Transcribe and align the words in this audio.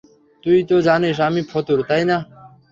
তুই 0.43 0.59
তো 0.69 0.75
জানিস 0.87 1.17
আমি 1.27 1.41
ফতুর, 1.51 1.79
তাই 1.89 2.03
না? 2.09 2.17